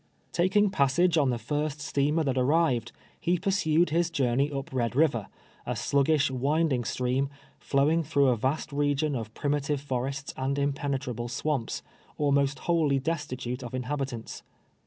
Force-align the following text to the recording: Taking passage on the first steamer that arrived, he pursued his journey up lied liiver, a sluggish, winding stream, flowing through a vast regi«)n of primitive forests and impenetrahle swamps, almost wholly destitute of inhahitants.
Taking 0.31 0.71
passage 0.71 1.15
on 1.15 1.29
the 1.29 1.37
first 1.37 1.79
steamer 1.79 2.23
that 2.23 2.35
arrived, 2.35 2.91
he 3.19 3.37
pursued 3.37 3.91
his 3.91 4.09
journey 4.09 4.51
up 4.51 4.73
lied 4.73 4.93
liiver, 4.95 5.27
a 5.63 5.75
sluggish, 5.75 6.31
winding 6.31 6.83
stream, 6.85 7.29
flowing 7.59 8.01
through 8.01 8.29
a 8.29 8.35
vast 8.35 8.71
regi«)n 8.73 9.15
of 9.15 9.31
primitive 9.35 9.79
forests 9.79 10.33
and 10.35 10.57
impenetrahle 10.57 11.29
swamps, 11.29 11.83
almost 12.17 12.57
wholly 12.65 12.97
destitute 12.97 13.61
of 13.63 13.73
inhahitants. 13.75 14.41